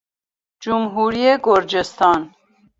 جمهوری 0.61 1.37
گرجستان 1.43 2.35